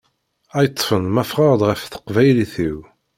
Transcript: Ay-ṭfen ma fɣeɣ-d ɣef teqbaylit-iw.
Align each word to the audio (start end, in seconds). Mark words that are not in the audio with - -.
Ay-ṭfen 0.57 1.03
ma 1.09 1.23
fɣeɣ-d 1.29 1.61
ɣef 1.65 1.81
teqbaylit-iw. 1.85 2.77